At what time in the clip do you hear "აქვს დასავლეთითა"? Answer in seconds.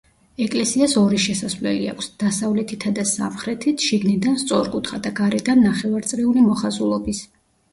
1.91-2.93